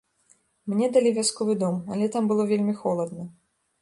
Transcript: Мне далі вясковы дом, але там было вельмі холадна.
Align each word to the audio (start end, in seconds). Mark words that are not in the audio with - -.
Мне 0.71 0.87
далі 0.95 1.11
вясковы 1.17 1.53
дом, 1.65 1.77
але 1.97 2.05
там 2.17 2.23
было 2.33 2.43
вельмі 2.53 2.73
холадна. 2.81 3.23